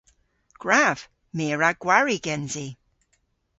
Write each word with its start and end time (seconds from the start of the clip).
Gwrav! 0.61 0.99
My 1.35 1.45
a 1.53 1.55
wra 1.57 1.71
gwari 1.81 2.17
gensi. 2.25 2.67